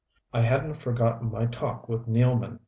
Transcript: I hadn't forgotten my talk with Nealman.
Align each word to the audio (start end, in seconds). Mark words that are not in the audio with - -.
I 0.33 0.41
hadn't 0.41 0.77
forgotten 0.81 1.29
my 1.29 1.45
talk 1.45 1.87
with 1.87 2.07
Nealman. 2.07 2.57